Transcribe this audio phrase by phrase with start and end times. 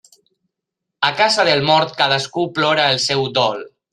[1.09, 3.63] A casa del mort cadascú plora el seu dol.